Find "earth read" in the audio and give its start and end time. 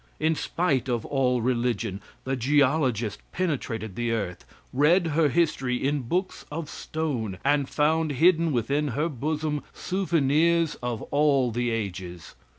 4.11-5.05